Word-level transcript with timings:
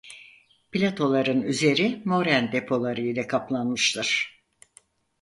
Platoların 0.71 1.41
üzeri 1.41 2.01
moren 2.05 2.51
depoları 2.51 3.01
ile 3.01 3.27
kaplanmıştır. 3.27 4.39